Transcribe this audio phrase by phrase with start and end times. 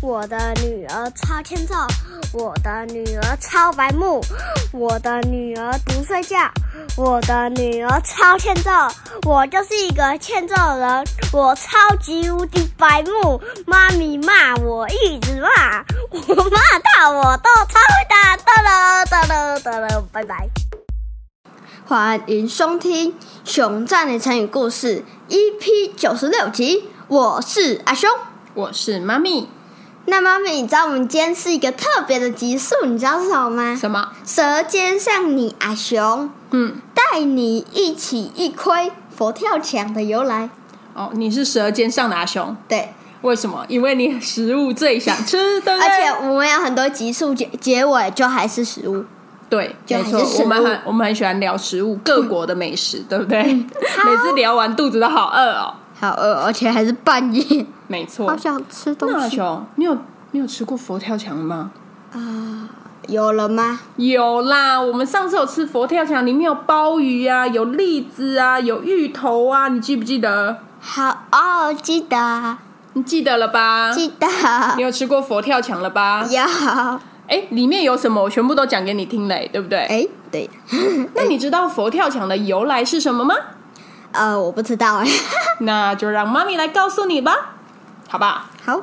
[0.00, 1.74] 我的女儿超欠揍，
[2.32, 4.22] 我的女儿超白目，
[4.72, 6.36] 我的女儿不睡觉，
[6.96, 8.70] 我的女儿超欠揍，
[9.26, 20.48] 我就是一个欠揍人，我超级无敌白目，妈咪骂我一直骂，我骂到我都超会打，哒了哒了哒了，拜拜。
[21.84, 23.12] 欢迎收听
[23.44, 25.02] 《熊赞的成语故事》
[25.32, 28.08] EP 九十六集，我是阿熊。
[28.54, 29.48] 我是妈咪。
[30.10, 33.76] 那妈咪，你知道我们今天是一个特别的集数，你知道是什么吗？
[33.76, 34.08] 什么？
[34.24, 40.48] 舌尖上你阿雄嗯，带你一起一窥佛跳墙的由来。
[40.94, 43.66] 哦，你是舌尖上的阿雄，对，为什么？
[43.68, 45.88] 因为你食物最想吃，对不对？
[45.88, 49.04] 而且我们有很多集数结结尾就还是食物。
[49.50, 53.42] 对，就没错，我们很我们很喜欢聊食物，各国的美食，对不对？
[53.44, 55.74] 每次聊完肚子都好饿哦。
[56.00, 58.36] 好饿，而且还是半夜，没错好。
[58.36, 59.96] 想吃那东西阿雄，你有
[60.30, 61.72] 你有吃过佛跳墙吗？
[62.12, 62.68] 啊！
[63.08, 63.80] 有了吗？
[63.96, 70.58] 有啦，我们上次有吃佛跳墙，里面有鲍鱼啊，有栗子啊，有芋头啊，你记不记得？
[70.80, 72.56] 好哦，记得
[72.92, 73.90] 你记得了吧？
[73.92, 74.26] 记得
[74.76, 76.24] 你有吃过佛跳墙了吧？
[76.28, 76.40] 有。
[77.28, 78.22] 哎，里面有什么？
[78.22, 79.78] 我全部都讲给你听嘞，对不对？
[79.86, 80.48] 哎，对，
[81.14, 83.34] 那你知道佛跳墙的由来是什么吗？
[84.18, 85.08] 呃，我不知道哎。
[85.60, 87.54] 那就让妈咪来告诉你吧，
[88.08, 88.50] 好吧？
[88.64, 88.82] 好，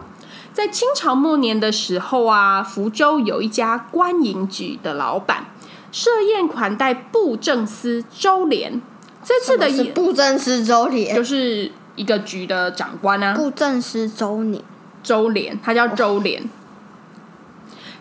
[0.53, 5.45] 在清朝末年的时候啊，福州有一家官营局的老板
[5.92, 8.81] 设宴款待布政司周濂。
[9.23, 14.64] 这次的布政司周就，是一个局的长官啊，布政司周濂。
[15.02, 16.47] 周濂，他叫周濂。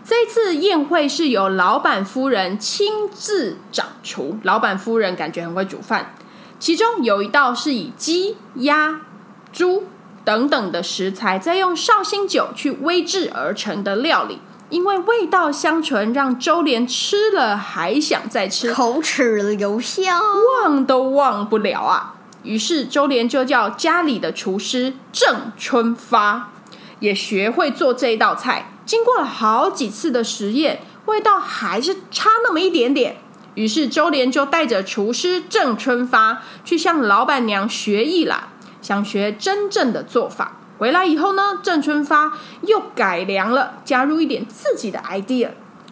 [0.04, 6.14] 这次宴会是由老板夫人亲自掌厨，老板夫人感觉很会煮饭。
[6.58, 9.00] 其中有一道是以鸡、鸭、
[9.52, 9.84] 猪
[10.24, 14.38] 等等的食材，再用绍兴酒去煨制而成的料理，
[14.70, 20.20] 因为味道香醇，让周濂吃了还想再吃，口齿留香。
[20.62, 22.15] 忘都忘不了啊。
[22.42, 26.50] 于是周濂就叫家里的厨师郑春发
[27.00, 28.71] 也学会做这一道菜。
[28.86, 33.16] 经过了好几次的实验，味道还是差那么一点点。
[33.54, 38.48] 于是周濂就带着厨师郑春发去向老板娘学艺啦，
[38.82, 40.59] 想学真正的做法。
[40.76, 42.32] 回来以后呢，郑春发
[42.62, 45.50] 又改良了，加入一点自己的 idea，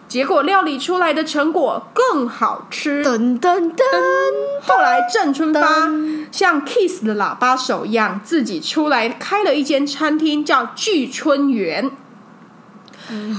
[0.08, 3.04] 结果料理出来的成果更好吃。
[3.04, 3.84] 噔噔噔，
[4.60, 5.88] 后来郑春发
[6.32, 11.88] 像 Kiss 的喇叭手一样，自己出来开了一间餐厅，叫聚春园。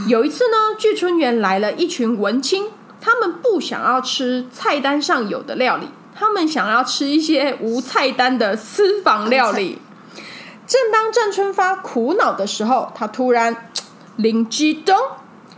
[0.07, 2.67] 有一次呢，聚春园来了一群文青，
[3.05, 9.81] 他们不想要吃菜单上有的料理，他们想要吃一些无菜单的私房料理。
[10.65, 13.69] 正当郑春发苦恼的时候，他突然
[14.15, 14.97] 灵机动，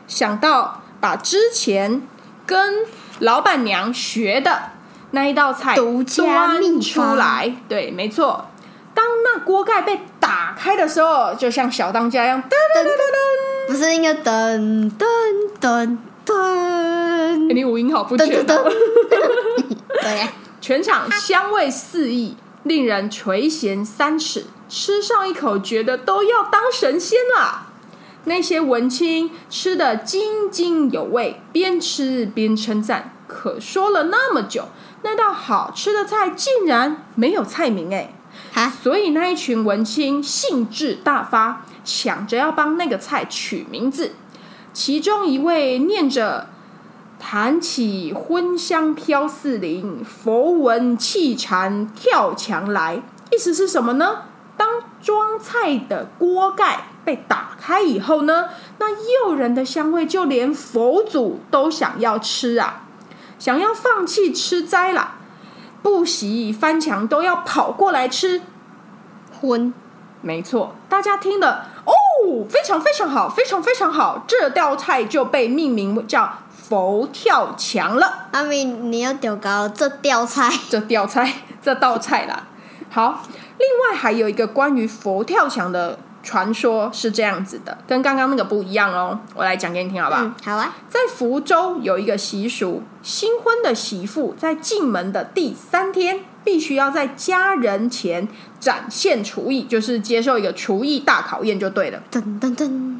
[0.07, 2.01] 想到把之前
[2.47, 2.73] 跟
[3.19, 4.71] 老板娘学的
[5.11, 7.55] 那一道菜独家秘出来。
[7.69, 8.47] 对，没错。
[8.95, 13.67] 当那锅盖被打开的时候，就像小当家一样，噔噔噔噔。
[13.67, 15.05] 不是应该噔噔
[15.61, 18.71] 噔噔欸你五音好不噔全噔哦、
[19.09, 27.67] 噔， 对，全场香味四溢，令人垂涎三尺，吃上一口觉得都要当神仙啦。
[28.25, 33.11] 那些文青吃得津津有味，边吃边称赞。
[33.27, 34.69] 可说了那么久，
[35.03, 38.13] 那道好吃的菜竟然没有菜名哎！
[38.51, 44.15] 哈，所以那一群文青兴致大发，抢着要帮那个菜取名字。
[44.75, 46.49] 其中一位念着
[47.17, 54.23] “弹起荤香飘四邻，佛闻气禅跳墙来”，意思是什么呢？
[54.57, 54.67] 当
[55.01, 62.83] 装菜的锅盖被打开以后呢，那诱人的香味就连佛祖都想要吃啊，
[63.39, 65.15] 想要放弃吃斋啦，
[65.81, 68.41] 不惜翻墙都要跑过来吃。
[69.39, 69.73] 荤
[70.21, 71.67] 没错，大家听了
[72.35, 78.27] 哦，非常非常好，非常非常好，这道菜就被命名叫佛跳墙了。
[78.31, 82.47] 阿明，你要丢高这道菜，这道菜，这道菜啦。
[82.89, 83.23] 好，
[83.57, 89.19] 另外还有一个关于佛跳墙的传说是这样子的，跟刚刚那个不一样哦。
[89.35, 90.23] 我来讲给你听，好不好？
[90.23, 98.27] 嗯，好啊，在福州有一个习俗，新婚的媳妇在进门的第三天，必须要在家人前
[98.59, 102.01] 展现厨艺，就是接受一个厨艺大考验就对了。
[102.11, 102.95] 噔噔噔，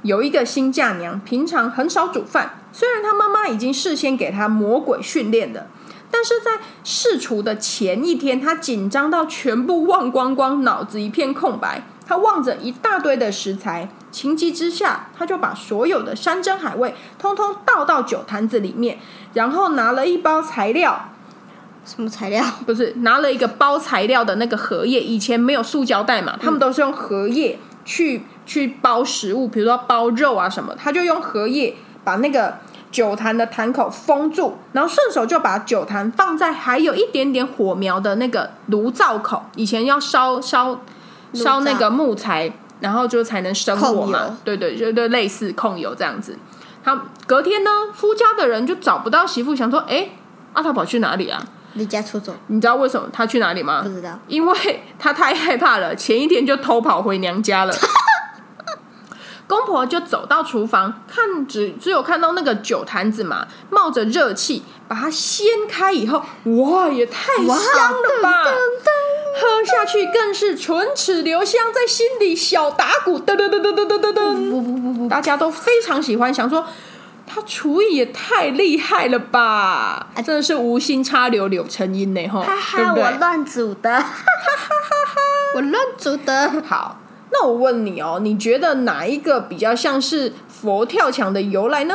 [0.00, 5.66] 有一个新嫁娘，平常很少煮饭，虽然她妈妈已经事先给她魔鬼训练的，
[6.10, 11.82] 但是在试厨的前一天，她紧张到全部忘光光，脑子一片空白。
[12.10, 18.98] 他望着一大堆的食材，情急之下，他就把所有的山珍海味通通倒到酒坛子里面，
[19.34, 21.10] 然后拿了一包材料，
[21.86, 22.44] 什么材料？
[22.66, 32.58] 不是拿了一个包材料的那个荷叶，以前没有塑胶袋嘛，他们都是用荷叶去去包食物，比如说包肉啊什么，他就用荷叶把那个
[32.90, 40.80] 酒坛的坛口封住，然后顺手就把酒坛放在还有一点点火苗的那个炉灶口，以前要烧烧
[41.32, 46.36] 烧那个木材，然后就才能生火嘛，对对，就对类似控油这样子。
[46.82, 50.10] 他隔天呢，夫家的人就找不到媳妇，想说，哎，
[50.54, 51.42] 阿他跑去哪里啊？
[51.74, 52.34] 离家出走？
[52.48, 53.82] 你知道为什么他去哪里吗？
[53.82, 54.18] 不知道。
[54.26, 57.74] 因为他太害怕了，前一天就偷跑回娘家了。
[59.46, 68.44] 公婆就走到厨房，看只只有看到那个酒坛子嘛，冒着热气，把它掀开以后，哇，也太香了吧！
[68.44, 68.50] 喝
[69.80, 76.66] 下去更是唇齿留香，在心里小打鼓，噔噔噔噔噔噔噔噔，大家都非常喜欢，想说
[77.26, 80.08] 他厨艺也太厉害了吧！
[80.16, 83.10] 真的是无心插柳柳成荫呢，哈，哈我？
[83.12, 84.04] 乱煮的，
[85.54, 86.62] 我乱煮的。
[86.66, 87.00] 好，
[87.32, 91.94] 那我问你哦，你觉得哪一个比较像是佛跳墙的由来呢？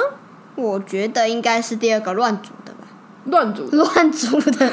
[0.56, 2.88] 我觉得应该是第二个乱煮的吧，
[3.26, 3.68] 乱煮。
[3.72, 4.72] 乱煮的。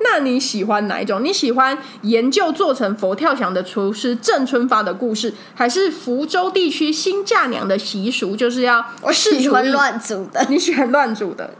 [0.00, 1.22] 那你喜欢哪一种？
[1.24, 8.36] 你喜欢研究做成佛跳墙的厨师郑春发的故事，还是福州地区新嫁娘的习俗？
[8.36, 11.50] 就是要我喜欢乱煮的， 你喜欢乱煮的，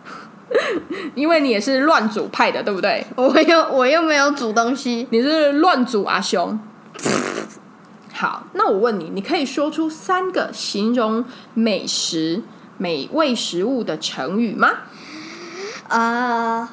[1.15, 3.05] 因为你也是乱煮派的，对不对？
[3.17, 5.07] 我又我又没有煮东西。
[5.11, 6.59] 你是乱煮阿雄。
[8.15, 11.25] 好，那我问你，你可以说出三个形容
[11.55, 12.43] 美食、
[12.77, 14.71] 美味食物的成语吗？
[15.89, 16.69] 呃，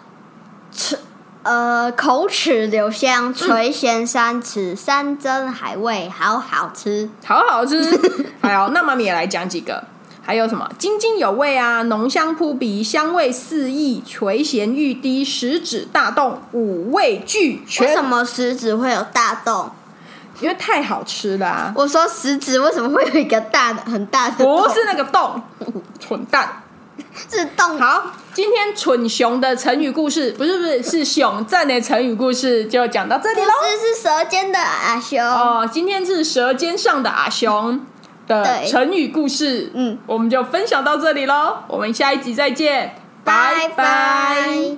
[0.71, 0.97] 吃
[1.45, 7.07] 呃口齿留香，垂涎三尺，山珍海味好好吃。
[7.23, 7.79] 好好吃。
[8.41, 9.83] 还有，那妈咪也来讲几个。
[10.23, 18.09] 还有什么津津有味啊，浓香扑鼻，香味四溢，垂涎欲滴，食指大动，五味俱全为什全。
[18.09, 19.69] 么食指会有大洞？
[20.41, 24.63] 因为太好吃了、啊，我说食指为什么会有一个大的很大的洞？
[24.63, 25.39] 不是那个洞，
[25.99, 26.63] 蠢蛋。
[27.29, 27.77] 是洞。
[27.79, 33.51] 好，今天蠢熊的成语故事，不是不是是熊赞的成语故事，就讲到这里喽。
[33.61, 35.19] 这是舌尖的阿熊。
[35.19, 37.85] 哦，今天是舌尖上的阿熊
[38.27, 44.77] 的成语故事，嗯，我们就分享到这里喽，我们下一集再见，拜拜拜